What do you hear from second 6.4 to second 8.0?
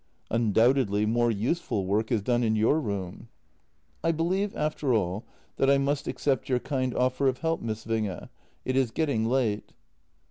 your kind offer of help, Miss